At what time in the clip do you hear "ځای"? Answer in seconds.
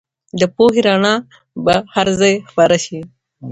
2.19-2.33